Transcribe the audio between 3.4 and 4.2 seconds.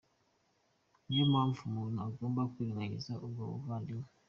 buvandimwe.